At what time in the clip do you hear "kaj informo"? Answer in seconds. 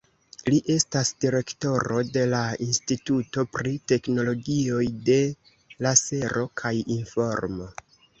6.63-7.69